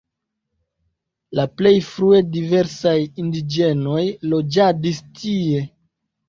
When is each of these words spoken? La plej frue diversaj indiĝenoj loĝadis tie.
La 1.39 1.43
plej 1.59 1.73
frue 1.87 2.21
diversaj 2.37 2.95
indiĝenoj 3.25 4.07
loĝadis 4.33 5.05
tie. 5.21 5.63